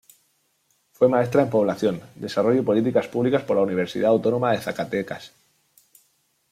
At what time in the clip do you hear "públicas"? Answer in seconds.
3.07-3.43